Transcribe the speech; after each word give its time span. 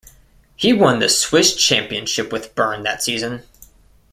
He 0.55 0.73
won 0.73 0.97
the 0.97 1.07
Swiss 1.07 1.55
championship 1.55 2.31
with 2.31 2.55
Bern 2.55 2.81
that 2.81 3.03
season. 3.03 3.43